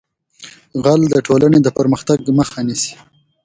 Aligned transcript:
غل 0.83 1.01
د 1.13 1.15
ټولنې 1.27 1.59
د 1.63 1.67
پرمختګ 1.77 2.17
مخه 2.39 2.59
نیسي 2.67 2.93